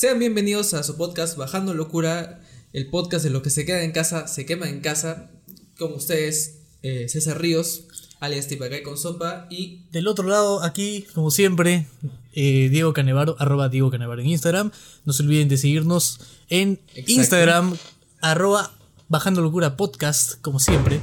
[0.00, 2.40] Sean bienvenidos a su podcast Bajando Locura,
[2.72, 5.30] el podcast de lo que se queda en casa, se quema en casa.
[5.78, 7.82] Con ustedes, eh, César Ríos,
[8.18, 9.84] alias Tipacay con Sopa y...
[9.92, 11.86] Del otro lado, aquí, como siempre,
[12.32, 14.72] eh, Diego Canevaro, arroba Diego Canevaro en Instagram.
[15.04, 17.12] No se olviden de seguirnos en Exacto.
[17.12, 17.76] Instagram,
[18.22, 18.72] arroba
[19.08, 21.02] Bajando Locura Podcast, como siempre.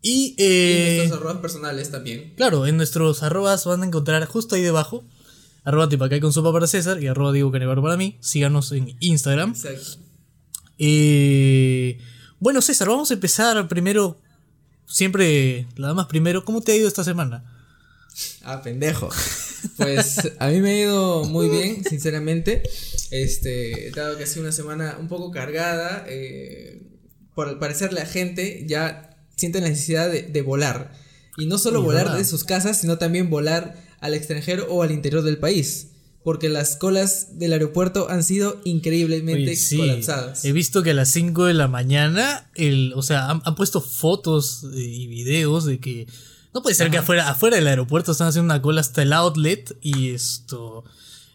[0.00, 2.32] Y, y eh, nuestros arrobas personales también.
[2.34, 5.04] claro, en nuestros arrobas van a encontrar justo ahí debajo,
[5.66, 8.16] arroba Tipacay con Sopa para César y arroba Diego Canevaro para mí.
[8.20, 9.50] Síganos en Instagram.
[9.50, 9.98] Exacto.
[10.78, 11.98] Eh,
[12.38, 14.20] bueno, César, vamos a empezar primero,
[14.86, 17.52] siempre, nada más primero, ¿cómo te ha ido esta semana?
[18.42, 19.10] Ah, pendejo.
[19.76, 22.62] Pues a mí me ha ido muy bien, sinceramente.
[23.10, 26.80] Este, dado que ha sido una semana un poco cargada, eh,
[27.34, 30.92] por al parecer la gente ya siente la necesidad de, de volar.
[31.36, 32.18] Y no solo volar ¿verdad?
[32.18, 35.88] de sus casas, sino también volar al extranjero o al interior del país.
[36.24, 40.44] Porque las colas del aeropuerto han sido increíblemente sí, colapsadas.
[40.44, 43.80] He visto que a las 5 de la mañana, el, o sea, han, han puesto
[43.80, 46.08] fotos eh, y videos de que
[46.52, 49.76] no puede ser que afuera, afuera del aeropuerto están haciendo una cola hasta el outlet
[49.82, 50.82] y esto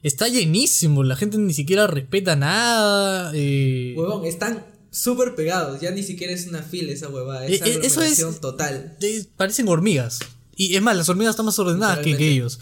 [0.04, 3.32] está llenísimo, la gente ni siquiera respeta nada.
[3.34, 5.80] eh, Huevón, están súper pegados.
[5.80, 7.48] Ya ni siquiera es una fila esa huevada.
[7.48, 7.88] Eh, Es eh, eso es-
[8.20, 8.98] aglomeración total.
[9.02, 10.20] eh, parecen hormigas.
[10.68, 12.60] Y es más, las hormigas están más ordenadas que, que ellos.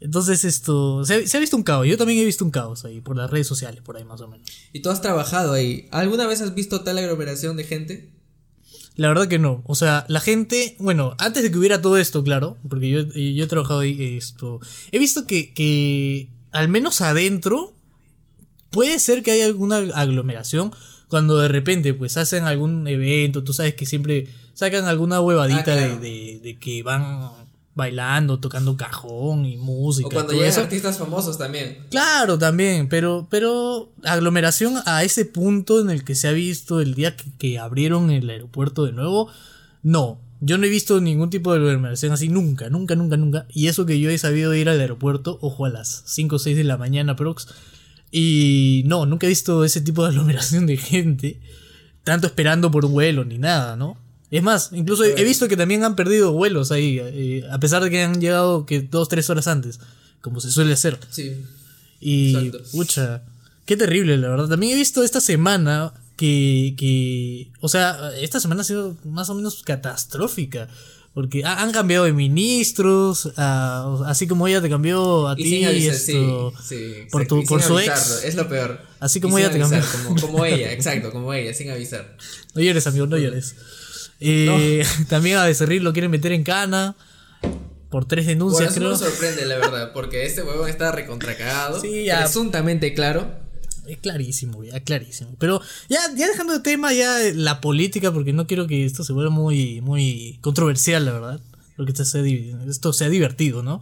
[0.00, 2.84] Entonces esto, se ha, se ha visto un caos, yo también he visto un caos
[2.84, 4.46] ahí por las redes sociales, por ahí más o menos.
[4.72, 5.88] Y tú has trabajado ahí.
[5.92, 8.12] ¿Alguna vez has visto tal aglomeración de gente?
[8.96, 9.62] La verdad que no.
[9.66, 13.44] O sea, la gente, bueno, antes de que hubiera todo esto, claro, porque yo, yo
[13.44, 14.60] he trabajado ahí, esto,
[14.92, 17.74] he visto que, que al menos adentro
[18.70, 20.72] puede ser que haya alguna aglomeración
[21.08, 25.64] cuando de repente pues hacen algún evento, tú sabes que siempre sacan alguna huevadita Ah,
[25.64, 25.98] claro.
[25.98, 27.30] de, de, de que van
[27.76, 30.06] bailando, tocando cajón y música.
[30.06, 30.60] O cuando llegan eso.
[30.60, 31.78] artistas famosos también.
[31.90, 36.94] Claro, también, pero, pero aglomeración a ese punto en el que se ha visto el
[36.94, 39.28] día que, que abrieron el aeropuerto de nuevo,
[39.82, 40.20] no.
[40.40, 43.46] Yo no he visto ningún tipo de aglomeración así nunca, nunca, nunca, nunca.
[43.50, 46.56] Y eso que yo he sabido ir al aeropuerto, ojo, a las 5 o 6
[46.56, 47.48] de la mañana, prox.
[48.16, 51.40] Y no, nunca he visto ese tipo de aglomeración de gente,
[52.04, 53.98] tanto esperando por un vuelo ni nada, ¿no?
[54.30, 57.82] Es más, incluso he he visto que también han perdido vuelos ahí, eh, a pesar
[57.82, 59.80] de que han llegado que dos, tres horas antes,
[60.20, 60.96] como se suele hacer.
[61.10, 61.44] Sí.
[61.98, 62.58] Y, Exacto.
[62.70, 63.22] pucha,
[63.66, 64.48] qué terrible, la verdad.
[64.48, 69.34] También he visto esta semana que, que, o sea, esta semana ha sido más o
[69.34, 70.68] menos catastrófica.
[71.14, 75.50] Porque ha- han cambiado de ministros, ah, así como ella te cambió a Y ti,
[75.50, 78.24] sin avisar, esto, sí, sí, por, tu, y por su avisarlo, ex.
[78.24, 78.80] Es lo peor.
[78.98, 79.80] Así Y como ella te cambió.
[80.08, 82.16] Como, como ella, exacto, como ella, sin avisar.
[82.54, 83.54] No llores, amigo, no llores.
[84.18, 86.96] Eh, También a Becerril lo quieren meter en cana
[87.90, 88.90] por tres Bueno, denuncias, eso creo.
[88.90, 91.80] me sorprende, la verdad, porque este huevón está recontracagado.
[91.80, 92.22] Sí, ya.
[92.24, 93.43] Presuntamente claro.
[93.86, 95.34] Es clarísimo, ya, clarísimo.
[95.38, 99.04] Pero ya, ya dejando de tema ya eh, la política, porque no quiero que esto
[99.04, 101.40] se vuelva muy, muy controversial, la verdad.
[101.76, 102.22] Porque esto sea,
[102.68, 103.80] esto sea divertido, ¿no?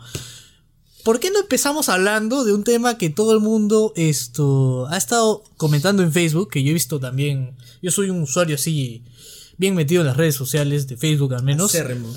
[1.05, 5.43] ¿Por qué no empezamos hablando de un tema que todo el mundo esto ha estado
[5.57, 9.03] comentando en Facebook, que yo he visto también, yo soy un usuario así
[9.59, 12.15] bien metido en las redes sociales, de Facebook al menos, Acérrimo.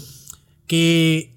[0.67, 1.33] que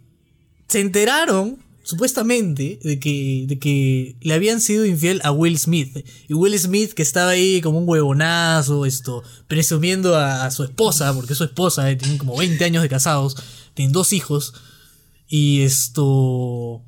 [0.69, 1.59] se enteraron
[1.89, 6.05] supuestamente de que, de que le habían sido infiel a Will Smith.
[6.29, 11.15] Y Will Smith que estaba ahí como un huevonazo, esto, presumiendo a, a su esposa,
[11.15, 13.37] porque es su esposa, eh, tienen como 20 años de casados,
[13.73, 14.53] tienen dos hijos.
[15.29, 16.83] Y esto...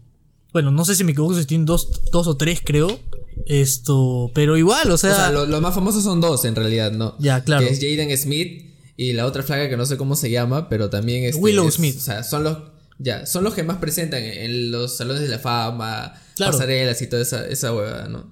[0.53, 3.00] Bueno, no sé si me equivoco, si tienen dos, dos o tres creo.
[3.47, 5.12] Esto, pero igual, o sea...
[5.12, 7.17] O sea, lo- los más famosos son dos en realidad, ¿no?
[7.19, 7.67] Ya, claro.
[7.67, 8.67] Que es Jaden Smith
[8.99, 11.37] y la otra flaga que no sé cómo se llama, pero también es.
[11.37, 11.97] Willow Smith.
[11.97, 12.59] O sea, son los.
[13.03, 16.53] Ya, son los que más presentan en, los salones de la fama, Claro.
[16.53, 18.31] pasarelas y toda esa, esa huevada, ¿no?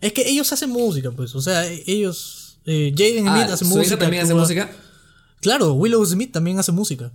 [0.00, 1.34] Es que ellos hacen música, pues.
[1.34, 2.58] O sea, ellos...
[2.64, 3.86] eh, Jaden Smith Ah, hace ¿su música.
[3.86, 4.70] hija también hace música?
[5.40, 7.12] Claro, Willow Smith también hace música.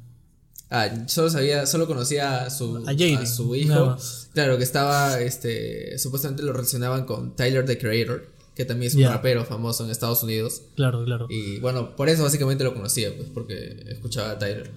[0.69, 3.97] Ah, solo sabía, solo conocía a su, A Jaden, a su nada hijo.
[4.33, 9.03] Claro, que estaba, este, supuestamente lo relacionaban con Tyler the Creator, que también es un
[9.05, 10.63] rapero famoso en Estados Unidos.
[10.75, 11.27] Claro, claro.
[11.29, 14.69] Y bueno, por eso básicamente lo conocía, pues, porque escuchaba a Tyler.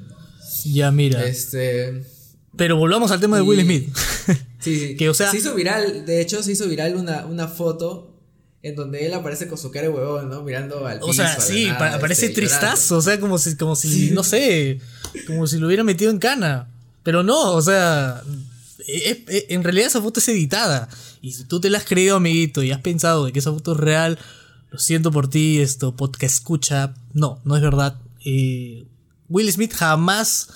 [0.65, 1.25] Ya, mira.
[1.27, 2.05] Este,
[2.57, 3.97] Pero volvamos al tema de y- Will Smith.
[4.61, 4.95] sí, sí.
[4.99, 8.09] Que, o sea- se hizo viral, de hecho, se hizo viral una, una foto
[8.63, 10.43] en donde él aparece con su cara de huevón, ¿no?
[10.43, 11.11] Mirando al piso.
[11.11, 12.61] o sea, sí, nada, pa- parece este, llorando.
[12.61, 12.97] tristazo.
[12.99, 14.79] O sea, como si, como si no sé,
[15.27, 16.69] como si lo hubiera metido en cana.
[17.03, 18.23] Pero no, o sea,
[18.87, 20.89] es- es- en realidad esa foto es editada.
[21.21, 23.73] Y si tú te la has creído, amiguito, y has pensado de que esa foto
[23.73, 24.19] es real,
[24.71, 26.95] lo siento por ti, esto, podcast escucha.
[27.15, 27.97] No, no es verdad.
[28.25, 28.87] Eh,
[29.33, 30.49] Will Smith jamás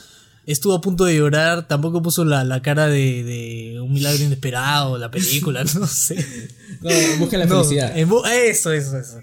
[0.46, 4.96] estuvo a punto de llorar, tampoco puso la, la cara de, de un milagro inesperado,
[4.99, 6.25] la película, no sé.
[6.82, 7.96] No, busca la No, felicidad.
[7.96, 9.19] eso, eso, eso.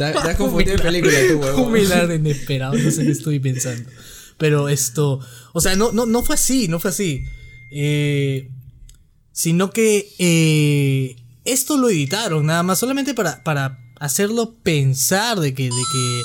[0.00, 1.72] Has confundido de película tú, Un huevón.
[1.72, 3.88] milagro inesperado, no sé qué estoy pensando.
[4.38, 5.20] Pero esto,
[5.52, 7.24] o sea, no, no, no fue así, no fue así.
[7.70, 8.50] Eh,
[9.32, 15.64] sino que eh, esto lo editaron nada más, solamente para, para hacerlo pensar de que,
[15.64, 16.22] de que,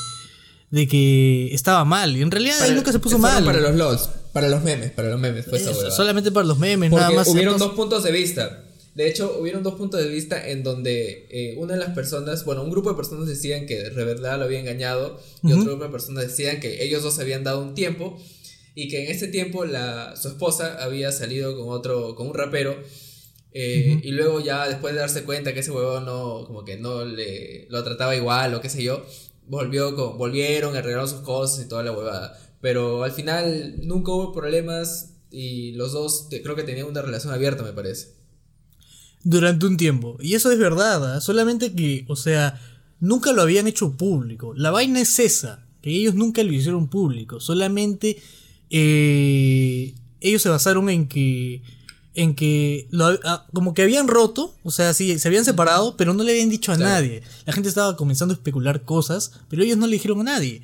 [0.74, 2.18] de que estaba mal.
[2.18, 3.46] Y en realidad Para- él nunca se puso mal.
[3.46, 6.90] Para los LOLs, para los memes, para los memes fue Eso, solamente para los memes,
[6.90, 7.28] Porque nada más.
[7.28, 8.64] hubieron dos puntos de vista.
[8.96, 12.64] De hecho, hubieron dos puntos de vista en donde eh, una de las personas, bueno,
[12.64, 15.90] un grupo de personas decían que de verdad lo había engañado y otro grupo de
[15.92, 18.20] personas decían que ellos dos se habían dado un tiempo
[18.74, 22.76] y que en ese tiempo la, su esposa había salido con otro, con un rapero
[23.54, 27.06] eh, y luego ya después de darse cuenta que ese huevón no, como que no
[27.06, 29.06] le lo trataba igual o qué sé yo,
[29.54, 32.38] volvió volvieron, arreglaron sus cosas y toda la huevada.
[32.62, 37.64] Pero al final nunca hubo problemas y los dos creo que tenían una relación abierta,
[37.64, 38.14] me parece.
[39.24, 40.18] durante un tiempo.
[40.20, 41.22] Y eso es verdad, ¿ah?
[41.22, 42.60] solamente que, o sea,
[43.00, 44.54] nunca lo habían hecho público.
[44.56, 48.22] La vaina es esa, que ellos nunca lo hicieron público, solamente
[48.70, 51.62] eh, ellos se basaron en que,
[52.16, 56.14] en que, lo- ah, como que habían roto, o sea, sí, se habían separado, pero
[56.14, 56.92] no le habían dicho a Claro.
[56.92, 57.24] nadie.
[57.46, 60.62] La gente estaba comenzando a especular cosas, pero ellos no le dijeron a nadie.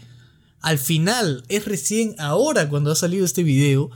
[0.62, 3.90] Al final, es recién ahora cuando ha salido este video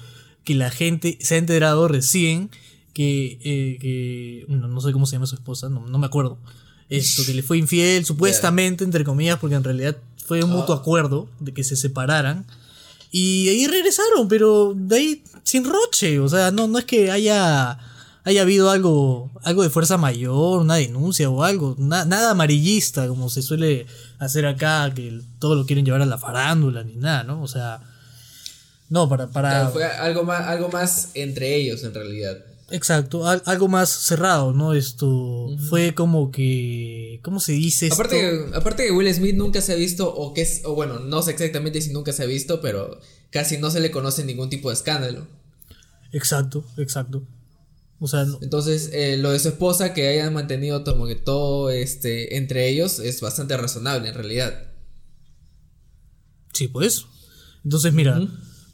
[0.44, 2.50] que la gente se ha enterado recién
[2.94, 6.38] que, eh, que no, no sé cómo se llama su esposa, no, no me acuerdo.
[6.90, 11.28] Esto, que le fue infiel, supuestamente, entre comillas, porque en realidad fue un mutuo acuerdo
[11.40, 12.46] de que se separaran.
[13.12, 16.20] Y ahí regresaron, pero de ahí sin roche.
[16.20, 17.78] O sea, no, no es que haya,
[18.24, 21.76] haya habido algo, algo de fuerza mayor, una denuncia o algo.
[21.78, 23.86] na- nada amarillista, como se suele
[24.20, 27.42] hacer acá, que todo lo quieren llevar a la farándula ni nada, ¿no?
[27.42, 27.82] O sea,
[28.90, 29.28] no, para...
[29.28, 32.38] para Claro, fue algo más, algo más entre ellos en realidad.
[32.70, 34.74] Exacto, al- algo más cerrado, ¿no?
[34.74, 37.03] Esto fue como que...
[37.24, 37.96] ¿Cómo se dice esto?
[37.96, 41.00] Aparte, que- aparte que Will Smith nunca se ha visto, o que es, o bueno,
[41.00, 43.00] no sé exactamente si nunca se ha visto, pero
[43.32, 45.26] casi no se le conoce ningún tipo de escándalo.
[46.12, 47.26] Exacto, exacto.
[48.00, 51.70] O sea, no- Entonces, eh, lo de su esposa que hayan mantenido como que todo
[51.70, 54.68] este entre ellos es bastante razonable en realidad.
[56.52, 57.06] Sí, pues.
[57.64, 58.20] Entonces, mira,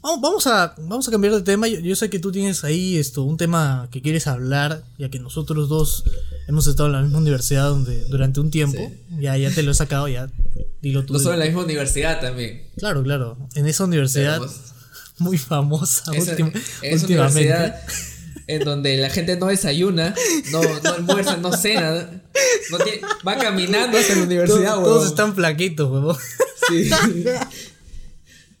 [0.02, 1.68] vamos, a, vamos a cambiar de tema.
[1.68, 5.18] Yo, yo sé que tú tienes ahí esto, un tema que quieres hablar, ya que
[5.18, 6.04] nosotros dos
[6.48, 8.78] hemos estado en la misma universidad donde, durante un tiempo.
[9.18, 10.28] Ya, ya te lo he sacado, ya.
[10.82, 11.12] Dilo tú.
[11.12, 12.62] No solo en la misma universidad también.
[12.76, 13.36] Claro, claro.
[13.54, 14.56] En esa universidad Tenemos
[15.18, 17.40] muy famosa esa, última- esa últimamente.
[17.48, 17.80] universidad
[18.46, 20.14] en donde la gente no desayuna,
[20.50, 22.22] no, no almuerza, no cena,
[22.70, 26.16] no tiene- va caminando hasta la universidad, Todos, todos están flaquitos, huevón.
[26.68, 26.90] Sí.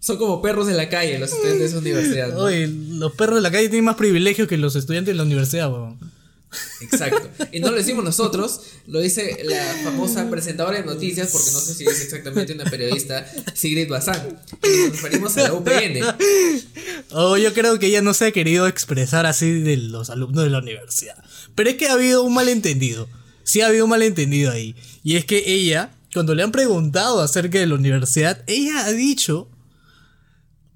[0.00, 2.32] Son como perros de la calle los estudiantes de esa universidad.
[2.32, 2.44] ¿no?
[2.44, 5.70] Oye, los perros de la calle tienen más privilegios que los estudiantes de la universidad,
[5.70, 5.98] huevón.
[6.80, 7.28] Exacto.
[7.52, 11.74] Y no lo decimos nosotros, lo dice la famosa presentadora de noticias, porque no sé
[11.74, 14.40] si es exactamente una periodista, Sigrid Bazán.
[14.62, 16.00] Nos referimos a la UPN.
[17.12, 20.50] Oh, yo creo que ella no se ha querido expresar así de los alumnos de
[20.50, 21.22] la universidad.
[21.54, 23.08] Pero es que ha habido un malentendido.
[23.42, 24.74] Sí ha habido un malentendido ahí.
[25.02, 29.48] Y es que ella, cuando le han preguntado acerca de la universidad, ella ha dicho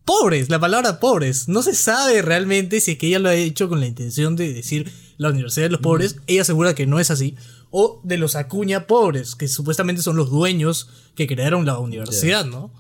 [0.05, 1.49] pobres, la palabra pobres.
[1.49, 4.53] No se sabe realmente si es que ella lo ha hecho con la intención de
[4.53, 6.17] decir la universidad de los pobres.
[6.27, 7.37] Ella asegura que no es así.
[7.71, 12.71] O de los acuña pobres, que supuestamente son los dueños que crearon la universidad, ¿no?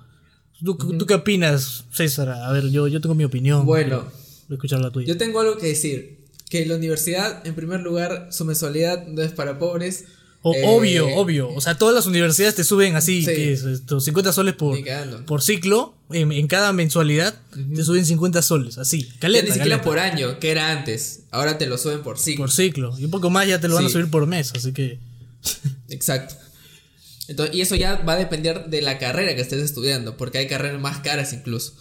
[0.64, 2.28] ¿Tú, tú qué opinas, César?
[2.28, 3.66] A ver, yo, yo tengo mi opinión.
[3.66, 4.04] Bueno.
[4.48, 5.06] Voy a escuchar la tuya.
[5.06, 6.24] Yo tengo algo que decir.
[6.48, 10.04] Que la universidad, en primer lugar, su mensualidad no es para pobres.
[10.46, 11.48] O- Eh, obvio, obvio.
[11.54, 13.26] O sea, todas las universidades te suben así, Sí.
[13.26, 14.76] que es esto, 50 soles por,
[15.24, 15.94] por ciclo.
[16.10, 17.34] En, en cada mensualidad
[17.74, 19.04] te suben 50 soles, así.
[19.04, 19.84] Ya Caleta, ni siquiera caleta.
[19.84, 21.20] por año, que era antes.
[21.30, 22.42] Ahora te lo suben por ciclo.
[22.44, 22.94] Por ciclo.
[22.98, 24.98] Y un poco más ya te lo van a subir por mes, así que.
[25.88, 26.34] Exacto.
[27.26, 30.46] Entonces, y eso ya va a depender de la carrera que estés estudiando, porque hay
[30.46, 31.72] carreras más caras incluso.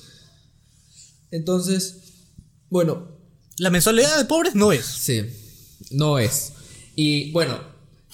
[1.31, 1.97] Entonces,
[2.69, 3.09] bueno,
[3.57, 4.85] La mensualidad de pobres no es.
[4.85, 5.21] sí,
[5.91, 6.53] no es.
[6.95, 7.59] Y bueno,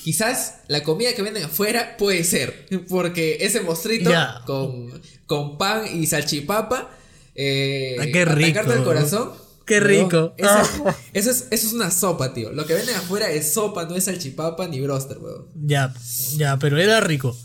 [0.03, 4.11] quizás la comida que venden afuera puede ser, porque ese mostrito
[4.45, 6.89] con, con pan y salchipapa,
[7.35, 8.83] eh, Ah, qué rico, ¿no?
[8.83, 9.31] corazón.
[9.65, 10.33] Qué rico.
[10.37, 10.95] Eso, Ah.
[11.13, 12.51] eso es, eso es una sopa, tío.
[12.51, 15.45] Lo que venden afuera es sopa, no es salchipapa ni broster, weón.
[15.65, 15.93] Ya,
[16.37, 17.37] ya, pero era rico.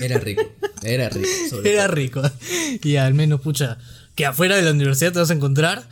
[0.00, 0.42] Era rico,
[0.82, 1.60] era rico.
[1.64, 1.94] Era todo.
[1.94, 2.22] rico.
[2.82, 3.78] Y al menos, pucha,
[4.16, 5.88] que afuera de la universidad te vas a encontrar.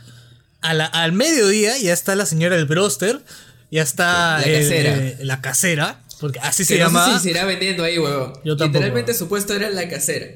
[0.61, 3.23] A la- al mediodía ya está la señora del broster.
[3.73, 4.97] Ya está La el- casera.
[4.97, 6.03] eh, la casera.
[6.19, 7.05] Porque así se no llama.
[7.07, 8.33] sé si se irá vendiendo ahí, huevón.
[8.45, 8.65] Yo tampoco.
[8.79, 10.27] Literalmente supuesto era la casera.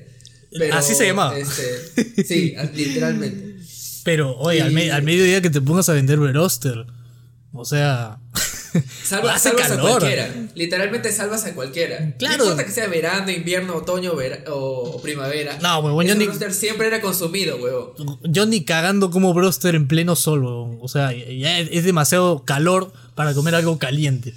[0.51, 1.37] Pero, Así se llamaba.
[1.37, 3.57] este, sí, literalmente.
[4.03, 6.85] Pero, oye, al, me- al mediodía que te pongas a vender Veroster.
[7.53, 8.17] O sea.
[9.03, 10.29] Salva- Hace salvas a cualquiera.
[10.55, 12.15] Literalmente salvas a cualquiera.
[12.17, 12.37] Claro.
[12.37, 15.57] No importa que sea verano, invierno, otoño vera- o, primavera.
[15.61, 18.19] No, huevón, yo Ese ni- roster siempre era consumido, huevón.
[18.23, 20.79] Yo ni cagando como broster en pleno sol, weón.
[20.81, 24.33] O sea, ya es demasiado calor para comer algo caliente.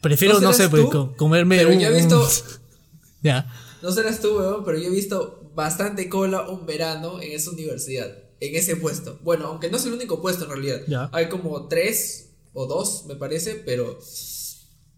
[0.00, 0.86] Prefiero, no, sé, pues,
[1.16, 2.26] comerme Pero un- yo he visto,
[3.22, 3.52] ya.
[3.82, 8.10] no serás tú, huevón, pero yo he visto bastante cola un verano en esa universidad.
[8.40, 9.20] En ese puesto.
[9.22, 11.10] Bueno, aunque no es el único puesto en realidad.
[11.12, 13.98] Hay como tres o dos, me parece, pero.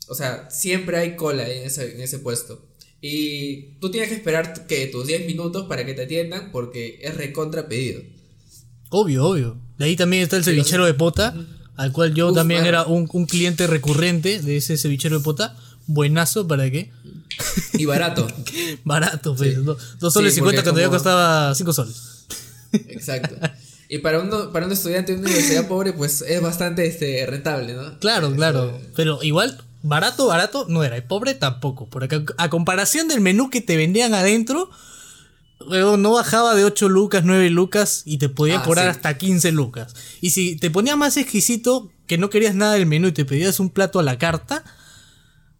[0.08, 2.66] O sea, siempre hay cola en ese, en ese puesto.
[3.00, 7.14] Y tú tienes que esperar que tus 10 minutos para que te atiendan porque es
[7.16, 8.00] recontra pedido.
[8.90, 9.60] Obvio, obvio.
[9.76, 11.34] De ahí también está el cevichero de pota,
[11.76, 12.68] al cual yo Uf, también mano.
[12.68, 15.56] era un, un cliente recurrente de ese cevichero de pota.
[15.86, 16.90] Buenazo, ¿para qué?
[17.74, 18.26] Y barato.
[18.84, 19.54] Barato, pues.
[19.54, 19.60] Sí.
[19.62, 22.26] do- Dos soles Sí, cincuenta cuando ya como- costaba cinco soles.
[22.72, 23.34] Exacto.
[23.88, 27.74] Y para, uno, para un estudiante de una universidad pobre, pues es bastante este, rentable,
[27.74, 27.98] ¿no?
[27.98, 28.80] Claro, Eso, claro.
[28.96, 30.96] Pero igual, barato, barato no era.
[30.96, 31.86] Y pobre tampoco.
[31.88, 34.70] Porque a comparación del menú que te vendían adentro,
[35.60, 38.90] no bajaba de 8 lucas, 9 lucas y te podía Ah, cobrar sí.
[38.96, 39.94] hasta 15 lucas.
[40.20, 43.60] Y si te ponías más exquisito, que no querías nada del menú y te pedías
[43.60, 44.64] un plato a la carta,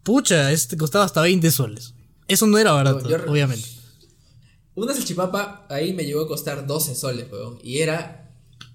[0.03, 1.93] pucha, este costaba hasta 20 soles.
[2.27, 3.67] Eso no era barato, yo- obviamente.
[4.75, 7.59] Una salchipapa ahí me llegó a costar 12 soles, weón.
[7.63, 8.33] Y era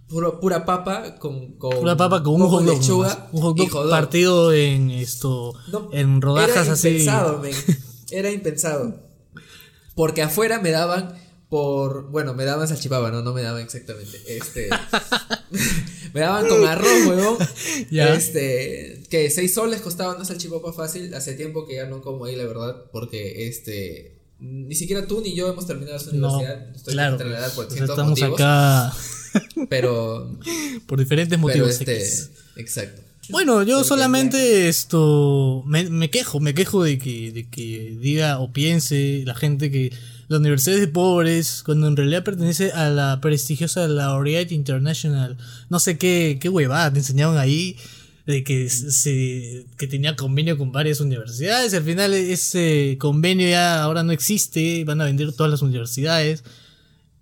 [0.08, 2.78] puro- pura papa con, con Una papa con un hot dog.
[2.80, 3.28] lechuga.
[3.32, 5.52] Un hot dog partido en esto.
[5.70, 6.88] No, en rodajas era así.
[6.88, 7.42] Impensado.
[8.10, 9.09] Era impensado.
[9.94, 11.14] Porque afuera me daban
[11.48, 12.10] por.
[12.10, 14.18] Bueno, me daban salchipapa, no, no me daban exactamente.
[14.28, 14.68] Este.
[16.14, 17.36] me daban con arroz, huevón.
[17.90, 18.14] Ya.
[18.14, 19.02] Este.
[19.10, 21.12] Que 6 soles costaba una salchipapa fácil.
[21.14, 22.84] Hace tiempo que ya no como ahí, la verdad.
[22.92, 24.16] Porque este.
[24.38, 26.74] Ni siquiera tú ni yo hemos terminado No, universidad.
[26.74, 27.18] Estoy claro.
[27.18, 28.40] la edad por o sea, ciertos estamos motivos.
[28.40, 28.94] acá
[29.68, 30.38] Pero.
[30.86, 31.70] por diferentes Pero motivos.
[31.72, 31.96] este.
[31.96, 32.30] X.
[32.56, 33.02] Exacto.
[33.28, 38.52] Bueno, yo solamente esto me, me quejo, me quejo de que, de que diga o
[38.52, 39.92] piense la gente que
[40.28, 45.36] la universidad es de pobres, cuando en realidad pertenece a la prestigiosa Laureate International.
[45.68, 47.76] No sé qué, qué huevada te enseñaron ahí,
[48.26, 51.72] de que se que tenía convenio con varias universidades.
[51.74, 56.42] Al final ese convenio ya ahora no existe, van a vender todas las universidades.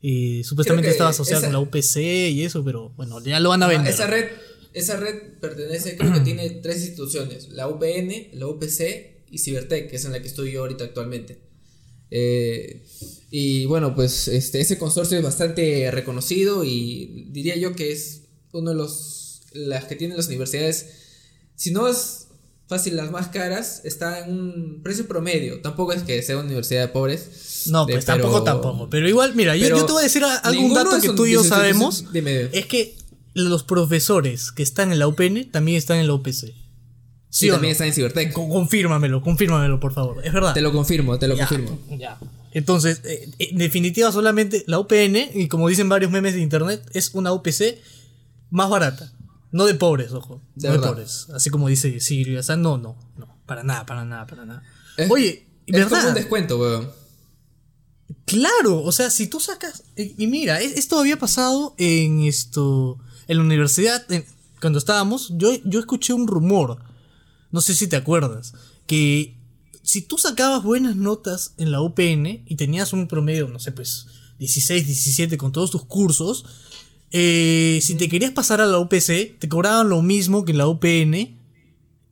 [0.00, 3.62] Y supuestamente estaba asociado esa- con la UPC y eso, pero bueno, ya lo van
[3.62, 3.92] a vender.
[3.92, 4.26] esa red,
[4.74, 9.96] esa red pertenece, creo que tiene tres instituciones, la UPN, la UPC y Cibertech, que
[9.96, 11.38] es en la que estoy yo ahorita actualmente.
[12.10, 12.84] Eh,
[13.30, 18.22] y bueno, pues este, ese consorcio es bastante reconocido y diría yo que es
[18.52, 20.86] uno de los, las que tienen las universidades,
[21.54, 22.28] si no es
[22.66, 26.82] fácil las más caras, está en un precio promedio, tampoco es que sea una universidad
[26.82, 27.62] de pobres.
[27.66, 28.88] No, de- pues tampoco, pero- tampoco.
[28.90, 31.44] Pero igual, mira, yo, yo te voy a decir algún dato que tú y yo
[31.44, 32.10] sabemos.
[32.12, 32.48] dime.
[32.52, 32.96] Es que
[33.38, 36.54] los profesores que están en la UPN también están en la UPC.
[37.30, 37.72] ¿Sí y también no?
[37.72, 38.32] está en Cibertech.
[38.32, 40.24] Con- confírmamelo, confírmamelo, por favor.
[40.26, 40.54] Es verdad.
[40.54, 41.78] Te lo confirmo, te lo Ya, confirmo.
[41.98, 42.18] ya.
[42.52, 47.10] Entonces, eh, en definitiva, solamente la UPN, y como dicen varios memes de internet, es
[47.14, 47.78] una UPC
[48.50, 49.12] más barata.
[49.52, 50.40] No de pobres, ojo.
[50.54, 50.92] De no de verdad.
[50.94, 51.26] pobres.
[51.34, 52.40] Así como dice Silvia.
[52.40, 53.38] O sea, no, no, no.
[53.46, 54.62] Para nada, para nada, para nada.
[54.96, 55.98] Es- Oye, Es ¿verdad?
[55.98, 56.90] como un descuento, weón.
[58.24, 59.82] Claro, o sea, si tú sacas.
[59.96, 62.98] Y mira, es- esto había pasado en esto.
[63.28, 64.24] En la universidad, en-
[64.60, 66.78] cuando estábamos, yo, yo escuché un rumor.
[67.52, 68.54] No sé si te acuerdas.
[68.86, 69.36] Que
[69.82, 74.06] si tú sacabas buenas notas en la UPN y tenías un promedio, no sé, pues
[74.38, 76.44] 16, 17 con todos tus cursos.
[77.10, 80.66] eh, si te querías pasar a la UPC, te cobraban lo mismo que en la
[80.68, 81.38] UPN.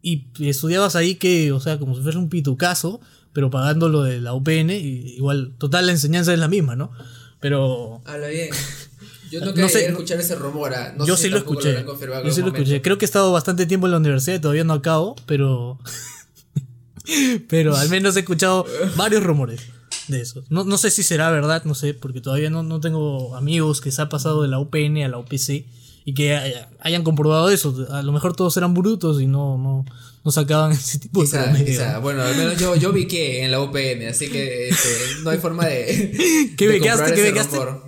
[0.02, 3.00] Y estudiabas ahí que, o sea, como si fuera un pitucazo,
[3.32, 6.92] pero pagando lo de la UPN, y igual, total, la enseñanza es la misma, ¿no?
[7.40, 8.48] Pero Habla bien.
[9.30, 10.72] Yo no No sé, escuchar ese rumor.
[10.74, 11.78] ah, No yo sí si lo escuché.
[11.78, 12.80] en Yo sí lo escuché.
[12.82, 15.78] Creo que he estado bastante tiempo en la universidad y todavía no acabo, pero.
[17.48, 18.66] pero al menos he escuchado
[18.96, 19.60] varios rumores
[20.08, 20.44] de eso.
[20.48, 23.90] No, no sé si será verdad, no sé, porque todavía no, no tengo amigos que
[23.92, 25.66] se ha pasado de la UPN a la UPC
[26.04, 27.86] y que haya- hayan comprobado eso.
[27.90, 29.84] A lo mejor todos eran brutos y no, no,
[30.24, 31.66] no sacaban ese tipo de Quizá, promedio.
[31.66, 31.98] quizá.
[31.98, 34.88] Bueno, al menos yo, yo vi que en la UPN, así que este,
[35.22, 36.54] no hay forma de.
[36.56, 37.12] ¿Qué de becaste?
[37.14, 37.56] ¿Qué becaste?
[37.56, 37.85] rumor.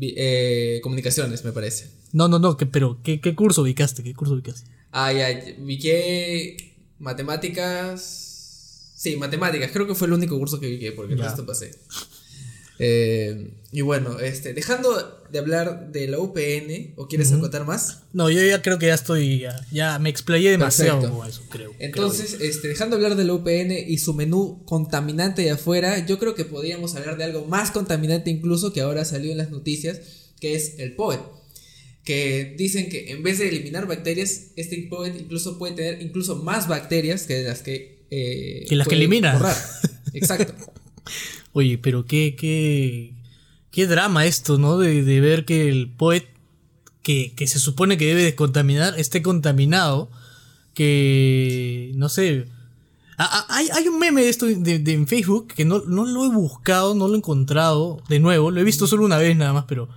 [0.00, 1.90] Eh, comunicaciones, me parece.
[2.12, 4.02] No, no, no, que, pero ¿qué, ¿qué curso ubicaste?
[4.02, 4.70] ¿Qué curso ubicaste?
[4.92, 8.92] Ah, ya, vi que matemáticas.
[8.94, 9.70] Sí, matemáticas.
[9.72, 11.78] Creo que fue el único curso que vi que, porque el resto pasé.
[12.78, 18.02] Eh, y bueno, este, dejando de hablar de la UPN, ¿o quieres acotar más?
[18.12, 21.74] No, yo ya creo que ya estoy, ya, ya me explayé demasiado con eso, creo.
[21.78, 26.18] Entonces, este, dejando de hablar de la UPN y su menú contaminante de afuera, yo
[26.18, 30.00] creo que podríamos hablar de algo más contaminante incluso que ahora salió en las noticias,
[30.40, 31.18] que es el POE.
[32.04, 36.68] que dicen que en vez de eliminar bacterias, este poet incluso puede tener incluso más
[36.68, 38.04] bacterias que las que...
[38.10, 39.32] eh, Que las que elimina.
[39.34, 39.56] borrar.
[40.14, 40.54] Exacto.
[41.56, 43.14] Oye, pero qué, qué,
[43.70, 44.76] qué drama esto, ¿no?
[44.76, 46.28] De, de ver que el poet
[47.02, 50.10] que, que se supone que debe descontaminar esté contaminado.
[50.74, 52.46] Que, no sé.
[53.16, 56.04] A- a- Hay, hay un meme de esto de, de- en Facebook que no, no
[56.04, 58.50] lo he buscado, no lo he encontrado de nuevo.
[58.50, 59.88] Lo he visto solo una vez nada más, pero,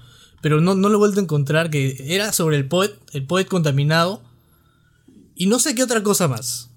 [0.42, 1.70] pero no, no lo he vuelto a encontrar.
[1.70, 4.22] Que era sobre el poet, el poet contaminado.
[5.36, 6.70] Y no sé qué otra cosa más.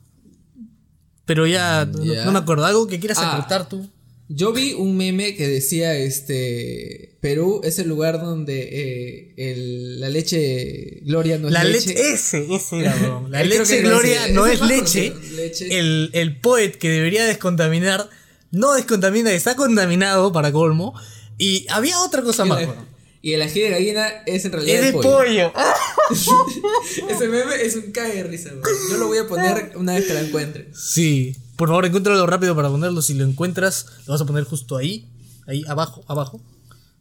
[1.25, 2.65] Pero ya, no- me acuerdo.
[2.65, 3.31] Algo que quieras Ah.
[3.69, 3.89] tú.
[4.35, 10.09] Yo vi un meme que decía, este, Perú es el lugar donde eh, el- la
[10.09, 11.89] leche Gloria no es La leche.
[11.91, 13.29] leche, ese, ese era, bro.
[13.29, 15.13] La leche no Gloria es- no es más leche.
[15.37, 15.79] leche.
[15.79, 18.09] El, el poet que debería descontaminar,
[18.51, 20.95] no descontamina, está contaminado para colmo.
[21.39, 22.93] Y había otra cosa más, bro.
[23.25, 25.11] Y el ají de gallina es en realidad Es de pollo.
[25.17, 25.53] pollo.
[27.09, 28.63] Ese meme es un cae de risa, bro.
[28.91, 30.69] Yo lo voy a poner una vez que la encuentre.
[30.75, 31.37] Sí.
[31.57, 33.03] Por favor, encuéntralo rápido para ponerlo.
[33.03, 35.09] Si lo encuentras, lo vas a poner justo ahí.
[35.47, 36.41] Ahí, abajo, abajo.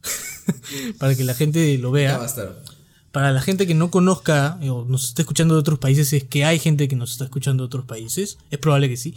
[0.98, 2.16] para que la gente lo Ya vea.
[2.18, 2.62] va a estar.
[3.12, 6.24] Para la gente que no conozca eh, o nos está escuchando de otros países, es
[6.24, 8.38] que hay gente que nos está escuchando de otros países.
[8.50, 9.14] Es probable que sí.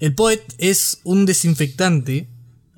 [0.00, 2.28] El Poet es un desinfectante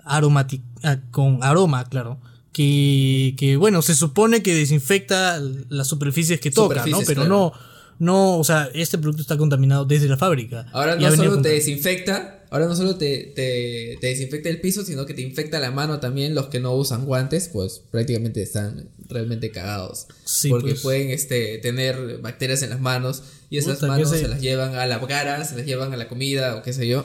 [0.04, 2.19] aromati- ah, con aroma, claro.
[2.52, 6.99] Que, que, bueno, se supone que desinfecta las superficies que toca, ¿no?
[7.07, 7.28] Pero claro.
[7.28, 7.52] no,
[8.00, 10.66] no, o sea, este producto está contaminado desde la fábrica.
[10.73, 15.04] Ahora no solo te desinfecta, ahora no solo te, te, te desinfecta el piso, sino
[15.04, 16.35] que te infecta la mano también.
[16.35, 20.07] Los que no usan guantes, pues prácticamente están realmente cagados.
[20.25, 20.80] Sí, porque pues.
[20.80, 24.87] pueden este, tener bacterias en las manos y esas Puta, manos se las llevan a
[24.87, 27.04] la cara, se las llevan a la comida o qué sé yo.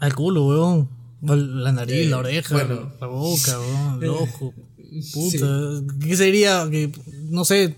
[0.00, 0.90] Al culo, weón.
[1.22, 2.92] La nariz, Eh, la oreja, bueno.
[3.00, 4.52] la boca, weón, el ojo.
[5.14, 5.82] Puta.
[6.06, 6.92] ¿Qué sería que,
[7.30, 7.74] no sé,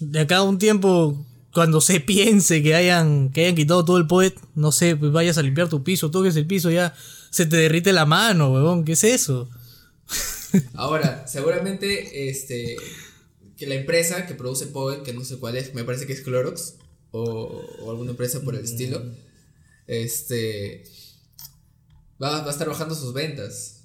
[0.00, 4.06] de acá a un tiempo, cuando se piense que hayan, que hayan quitado todo el
[4.06, 6.94] poet, no sé, pues vayas a limpiar tu piso, toques el piso, ya
[7.30, 8.84] se te derrite la mano, weón.
[8.84, 9.48] ¿Qué es eso?
[10.74, 12.76] Ahora, seguramente este
[13.56, 16.22] que la empresa que produce Poet, que no sé cuál es, me parece que es
[16.22, 16.74] Clorox
[17.12, 19.02] o, o alguna empresa por el estilo,
[19.86, 20.84] este
[22.20, 23.84] va, va a estar bajando sus ventas.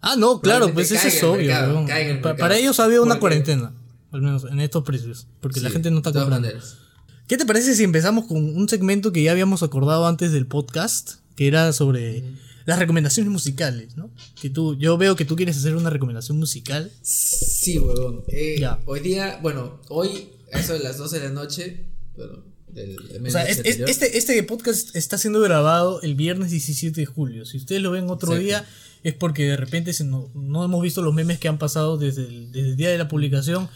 [0.00, 3.74] Ah, no, claro, pues eso es obvio, mercado, para ellos había una cuarentena,
[4.12, 6.46] al menos en estos precios, porque la gente no está comprando.
[6.46, 6.83] maneras.
[7.26, 11.14] ¿Qué te parece si empezamos con un segmento que ya habíamos acordado antes del podcast?
[11.36, 12.22] Que era sobre
[12.66, 14.10] las recomendaciones musicales, ¿no?
[14.40, 16.90] Que tú, yo veo que tú quieres hacer una recomendación musical.
[17.02, 18.22] Sí, huevón.
[18.28, 18.78] Eh, Ya.
[18.86, 23.26] Hoy día, bueno, hoy, a eso de las 12 de la noche, bueno, del, del
[23.26, 23.90] O sea, medianoche es- es- anterior.
[23.90, 27.46] este, este podcast está siendo grabado el viernes 17 de julio.
[27.46, 28.44] Si ustedes lo ven otro Exacto.
[28.44, 28.66] día,
[29.02, 32.22] es porque de repente se no, no hemos visto los memes que han pasado desde
[32.26, 33.68] el, desde el día de la publicación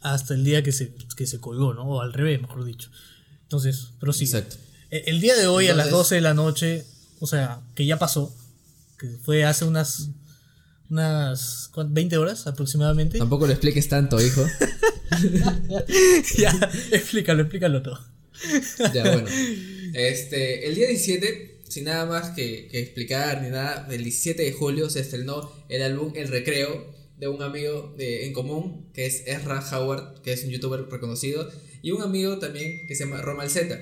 [0.00, 1.84] hasta el día que se, que se colgó, ¿no?
[1.84, 2.90] O al revés, mejor dicho.
[3.42, 4.30] Entonces, prosigue.
[4.38, 4.56] Exacto.
[4.90, 6.84] El, el día de hoy a las Entonces- 12 de la noche,
[7.20, 8.34] o sea, que ya pasó,
[8.98, 10.08] que fue hace unas,
[10.90, 11.94] unas ¿cuánto?
[11.94, 13.18] 20 horas aproximadamente.
[13.18, 14.44] Tampoco lo expliques tanto, hijo.
[16.38, 17.98] ya, explícalo, explícalo todo.
[18.94, 19.28] Ya, bueno.
[19.94, 24.52] Este, el día 17, sin nada más que, que explicar ni nada, el 17 de
[24.52, 29.22] julio se estrenó el álbum El Recreo de un amigo de- en común, que es
[29.26, 31.48] Ezra Howard, que es un youtuber reconocido,
[31.82, 33.78] y un amigo también que se llama Romal Z.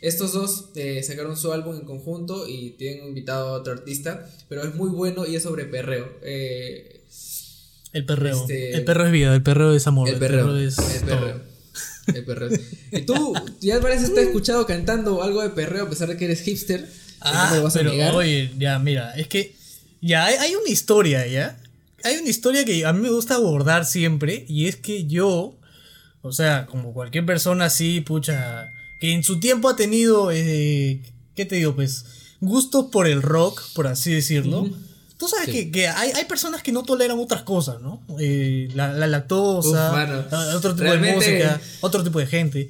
[0.00, 4.62] Estos dos eh, sacaron su álbum en conjunto y tienen invitado a otro artista, pero
[4.62, 6.08] es muy bueno y es sobre perreo.
[6.22, 7.02] Eh,
[7.92, 8.40] El perreo.
[8.40, 10.08] Este- El perro es vida, el perreo es amor.
[10.08, 10.56] el perreo.
[10.56, 11.08] es el todo.
[11.20, 11.40] perreo.
[12.14, 12.48] El perreo.
[12.92, 16.40] Y tú, ya parece has escuchado cantando algo de perreo a pesar de que eres
[16.42, 16.88] hipster.
[17.20, 18.14] Ah, no me lo vas a pero negar.
[18.14, 19.52] oye, ya, mira, es que
[20.00, 21.60] ya hay, hay una historia, ¿ya?
[22.04, 25.58] Hay una historia que a mí me gusta abordar siempre y es que yo,
[26.22, 28.68] o sea, como cualquier persona así, pucha,
[29.00, 31.02] que en su tiempo ha tenido, eh,
[31.34, 31.74] ¿qué te digo?
[31.74, 32.04] Pues
[32.40, 34.68] gustos por el rock, por así decirlo.
[35.18, 35.52] Tú sabes Sí.
[35.52, 38.02] que, que hay, hay personas que no toleran otras cosas, ¿no?
[38.18, 42.68] Eh, la, la lactosa, Uf, otro tipo Realmente- de música, otro tipo de gente.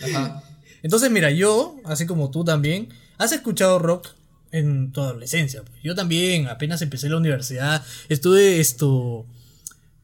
[0.00, 0.42] Ajá.
[0.82, 4.10] Entonces, mira, yo, así como tú también, has escuchado rock
[4.52, 5.62] en tu adolescencia.
[5.62, 5.82] pues.
[5.82, 9.26] Yo también, apenas empecé la universidad, estuve esto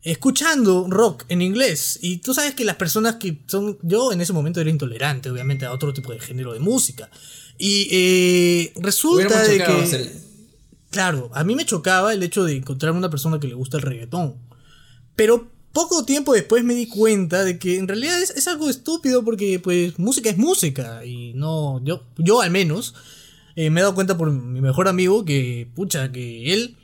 [0.05, 1.99] escuchando rock en inglés.
[2.03, 3.79] Y tú sabes que las personas que son.
[3.83, 7.11] Yo en ese momento era intolerante, obviamente, a otro tipo de género de música.
[7.59, 10.25] Y eh, resulta de que.
[10.91, 13.83] Claro, a mí me chocaba el hecho de encontrarme una persona que le gusta el
[13.83, 14.37] reggaetón.
[15.17, 19.25] Pero poco tiempo después me di cuenta de que en realidad es, es algo estúpido
[19.25, 22.95] porque pues música es música y no, yo, yo al menos
[23.57, 26.77] eh, me he dado cuenta por mi mejor amigo que, pucha, que él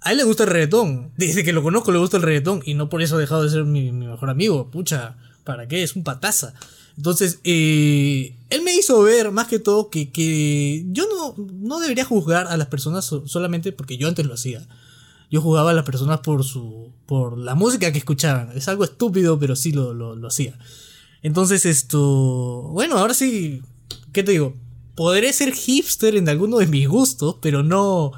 [0.00, 1.12] A él le gusta el reggaetón.
[1.16, 2.62] Desde que lo conozco le gusta el reggaetón.
[2.64, 4.70] Y no por eso ha dejado de ser mi, mejor amigo.
[4.70, 5.82] Pucha, ¿para qué?
[5.82, 6.54] Es un pataza.
[6.96, 12.04] Entonces, eh, él me hizo ver más que todo que, que yo no, no debería
[12.04, 14.66] juzgar a las personas so- solamente porque yo antes lo hacía.
[15.30, 16.92] Yo juzgaba a las personas por su.
[17.06, 18.50] por la música que escuchaban.
[18.54, 20.56] Es algo estúpido, pero sí lo, lo, lo hacía.
[21.22, 22.68] Entonces, esto.
[22.72, 23.62] Bueno, ahora sí.
[24.12, 24.54] ¿Qué te digo?
[24.94, 28.12] Podré ser hipster en alguno de mis gustos, pero no.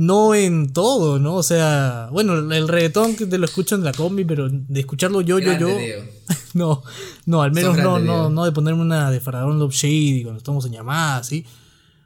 [0.00, 1.34] No en todo, ¿no?
[1.34, 5.22] O sea, bueno, el reggaetón que te lo escucho en la combi, pero de escucharlo
[5.22, 5.76] yo, yo, Grande, yo.
[5.78, 6.04] Diego.
[6.54, 6.82] No,
[7.26, 8.30] no, al menos no, no, Diego.
[8.30, 11.44] no de ponerme una de Faraón Love Shady cuando estamos en llamadas, ¿sí?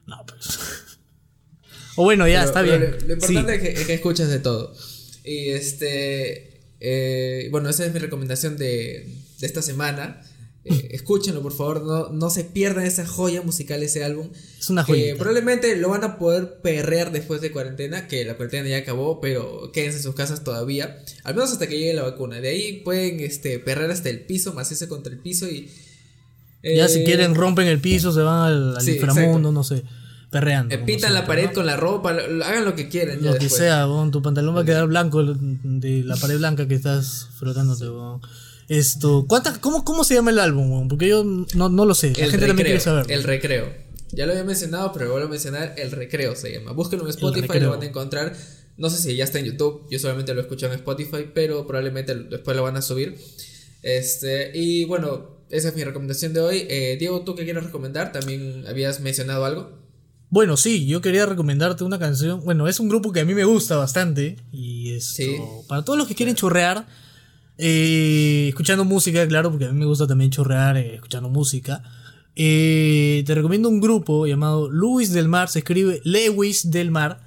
[0.07, 0.59] No, pues.
[1.97, 3.09] o bueno, ya, Pero- está pero bien.
[3.09, 3.35] Lo, lo Sí.
[3.35, 4.75] importante es, que, es que escuchas de todo.
[5.25, 6.61] Y este.
[6.81, 10.23] eh, bueno, esa es mi recomendación de, de esta semana.
[10.65, 11.83] Eh, escúchenlo, por favor.
[11.83, 14.31] No, no se pierdan esa joya musical, ese álbum.
[14.59, 15.17] Es una Que joyita.
[15.17, 18.07] probablemente lo van a poder perrear después de cuarentena.
[18.07, 21.03] Que la cuarentena ya acabó, pero quédense en sus casas todavía.
[21.25, 22.41] Al menos hasta que llegue la vacuna.
[22.41, 25.69] De ahí pueden este, perrear hasta el piso, maciarse contra el piso y.
[26.65, 29.51] Ya eh, si quieren rompen el piso, se van al, al sí, inframundo, exacto.
[29.53, 29.83] no sé,
[30.31, 30.73] perreando.
[30.73, 31.53] eh, como pintan la pared ¿no?
[31.55, 33.19] con la ropa, hagan lo que quieran.
[33.19, 33.59] ya Lo que después.
[33.63, 37.87] sea, tu pantalón va a quedar blanco de la pared blanca que estás frotándote.
[38.69, 40.89] Esto, ¿cuántas, cómo, ¿cómo se llama el álbum?
[40.89, 43.11] Porque yo no, no lo sé, la El gente también quiere recreo, saber.
[43.13, 43.73] el recreo.
[44.13, 46.73] Ya lo había mencionado, pero vuelvo a mencionar, el recreo se llama.
[46.73, 47.63] Búsquenlo en Spotify, recreo.
[47.65, 48.37] lo van a encontrar.
[48.77, 52.15] No sé si ya está en YouTube, yo solamente lo escucho en Spotify, pero probablemente
[52.15, 53.17] después lo van a subir.
[53.83, 56.67] Este, y bueno, esa es mi recomendación de hoy.
[56.69, 58.13] Eh, Diego, ¿tú qué quieres recomendar?
[58.13, 59.79] También habías mencionado algo.
[60.31, 62.43] Bueno, sí, yo quería recomendarte una canción.
[62.45, 64.37] Bueno, es un grupo que a mí me gusta bastante.
[64.51, 65.37] Y esto, Sí.
[65.69, 66.87] para todos los que quieren chorrear,
[67.59, 71.83] eh, escuchando música, claro, porque a mí me gusta también chorrear eh, escuchando música.
[72.35, 77.21] eh, te recomiendo un grupo llamado Luis del Mar, se escribe Lewis del Mar.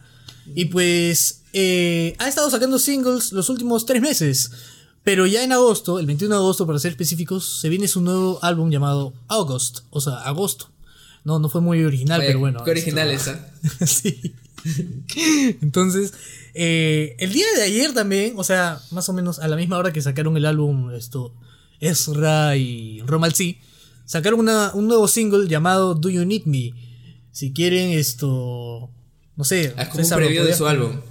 [0.54, 4.52] Y pues eh, ha estado sacando singles los últimos tres meses.
[5.04, 8.40] Pero ya en agosto, el 21 de agosto para ser específicos, se viene su nuevo
[8.42, 10.70] álbum llamado August, o sea, agosto.
[11.24, 12.64] No, no fue muy original, pero bueno.
[12.64, 13.52] Qué original esa.
[13.86, 14.34] sí.
[15.62, 16.14] Entonces,
[16.54, 19.94] eh, el día de ayer también, o sea, más o menos a la misma hora
[19.94, 21.34] que sacaron el álbum esto,
[21.80, 23.60] Ezra y Romal C,
[24.06, 26.74] sacaron una- un nuevo single llamado Do You Need Me.
[27.32, 28.90] Si quieren esto,
[29.36, 31.02] no sé, Ah, Es como un César, ¿lo preview de su álbum.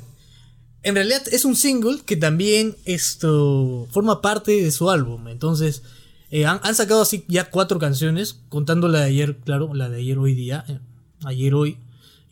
[0.82, 5.28] en realidad es un single que también esto forma parte de su álbum.
[5.28, 5.82] Entonces,
[6.30, 9.98] eh, han, han sacado así ya cuatro canciones, contando la de ayer, claro, la de
[9.98, 10.78] ayer hoy día, eh,
[11.24, 11.78] ayer hoy.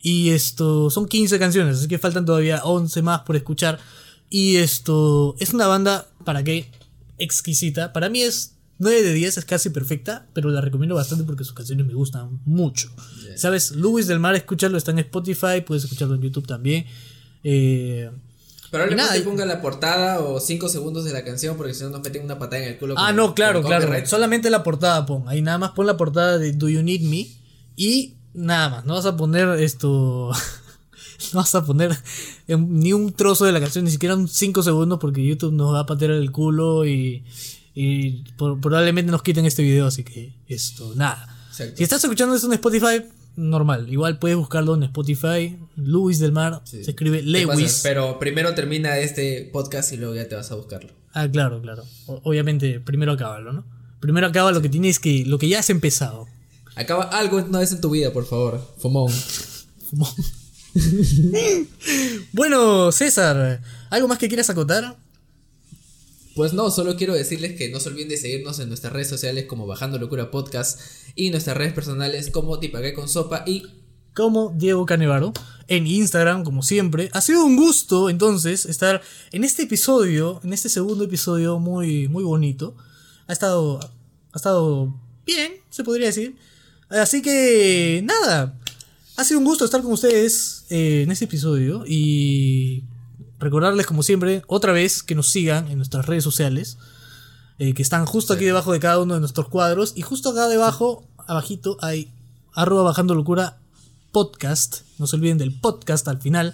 [0.03, 3.79] Y esto son 15 canciones, así que faltan todavía 11 más por escuchar.
[4.29, 6.69] Y esto es una banda, ¿para qué?
[7.17, 7.93] Exquisita.
[7.93, 11.53] Para mí es 9 de 10, es casi perfecta, pero la recomiendo bastante porque sus
[11.53, 12.91] canciones me gustan mucho.
[13.37, 13.71] ¿Sabes?
[13.71, 16.85] Luis del Mar, escúchalo, está en Spotify, puedes escucharlo en YouTube también.
[17.43, 18.11] Eh,
[18.71, 22.23] Probablemente ponga la portada o 5 segundos de la canción porque si no nos meten
[22.25, 22.95] una patada en el culo.
[22.97, 23.87] Ah, con- no, claro, claro.
[24.07, 25.23] Solamente la portada pon.
[25.27, 27.27] Ahí nada más pon la portada de Do You Need Me.
[27.75, 28.85] Y nada más.
[28.85, 30.31] No vas a poner esto.
[31.33, 31.95] no vas a poner
[32.47, 35.81] ni un trozo de la canción, ni siquiera un 5 segundos, porque YouTube nos va
[35.81, 37.23] a patear el culo y.
[37.75, 41.35] Y por- probablemente nos quiten este video, así que esto, nada.
[41.49, 41.77] Exacto.
[41.77, 43.03] Si estás escuchando esto en Spotify,
[43.35, 43.91] normal.
[43.91, 45.57] Igual puedes buscarlo en Spotify.
[45.75, 46.61] Luis del Mar.
[46.65, 46.83] Sí.
[46.83, 47.79] Se escribe Lewis.
[47.81, 50.91] Pero primero termina este podcast y luego ya te vas a buscarlo.
[51.13, 51.83] Ah, claro, claro.
[52.05, 53.65] O- obviamente, primero acábalo, ¿no?
[53.99, 55.25] Primero acaba lo que tienes que.
[55.25, 56.27] lo que ya has empezado.
[56.75, 58.61] Acaba algo una vez en tu vida, por favor.
[58.77, 59.11] Fumón.
[62.31, 64.97] Bueno, César, ¿algo más que quieras acotar?
[66.35, 69.45] Pues no, solo quiero decirles que no se olviden de seguirnos en nuestras redes sociales
[69.45, 70.79] como Bajando Locura Podcast
[71.15, 73.67] y nuestras redes personales como Tipagué con Sopa y
[74.15, 75.33] Como Diego Canevaro,
[75.67, 77.11] en Instagram, como siempre.
[77.13, 82.23] Ha sido un gusto, entonces, estar en este episodio, en este segundo episodio muy, muy
[82.23, 82.75] bonito.
[83.27, 84.91] Ha estado, ha estado
[85.27, 86.35] bien, se podría decir.
[87.01, 88.53] Así que, nada,
[89.17, 92.83] ha sido un gusto estar con ustedes eh, en este episodio y
[93.39, 96.77] recordarles, como siempre, otra vez que nos sigan en nuestras redes sociales,
[97.59, 100.47] eh, que están justo aquí debajo de cada uno de nuestros cuadros y justo acá
[100.47, 102.11] debajo, abajito, hay
[102.53, 103.57] arroba bajando locura
[104.11, 104.81] podcast.
[104.99, 106.53] No se olviden del podcast al final.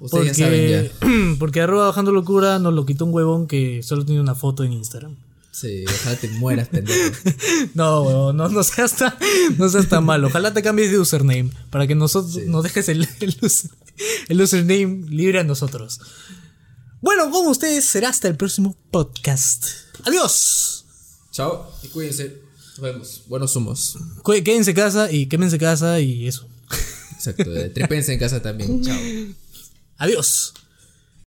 [0.00, 4.04] Ustedes ya saben Porque, porque arroba bajando locura nos lo quitó un huevón que solo
[4.04, 5.16] tiene una foto en Instagram.
[5.52, 7.12] Sí, ojalá te mueras, pendejo.
[7.74, 9.14] No, no, no seas tan,
[9.58, 10.28] no seas tan malo.
[10.28, 13.70] Ojalá te cambies de username para que nosotros nos dejes el, el, user-
[14.28, 16.00] el username libre a nosotros.
[17.00, 19.66] Bueno, con ustedes será hasta el próximo podcast.
[20.04, 20.84] Adiós.
[21.32, 22.36] Chao y cuídense.
[22.70, 23.22] Nos vemos.
[23.26, 23.98] Buenos humos.
[24.24, 26.46] Quédense en casa y quémense casa y eso.
[27.12, 27.54] Exacto.
[27.56, 28.82] eh, Tripense en casa también.
[28.84, 28.96] Chao.
[29.98, 30.54] Adiós.